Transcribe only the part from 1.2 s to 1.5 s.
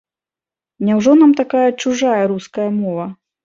нам